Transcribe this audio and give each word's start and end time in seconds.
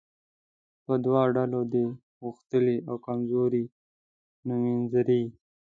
په 0.85 0.93
دوه 1.05 1.21
ډوله 1.35 1.61
دي 1.73 1.85
غښتلي 2.23 2.77
او 2.89 2.95
کمزوري 3.05 3.65
نومځري. 4.47 5.23